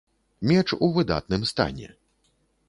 Меч 0.51 0.67
у 0.73 0.87
выдатным 0.95 1.45
стане. 1.51 1.95